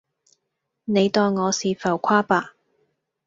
[0.85, 2.55] 你當我是浮誇吧